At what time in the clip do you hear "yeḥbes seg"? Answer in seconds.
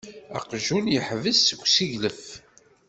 0.93-1.59